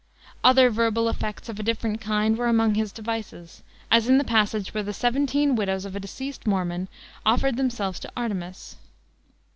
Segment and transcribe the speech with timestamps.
[0.43, 3.61] Other verbal effects of a different kind were among his devices,
[3.91, 6.87] as in the passage where the seventeen widows of a deceased Mormon
[7.23, 8.77] offered themselves to Artemus.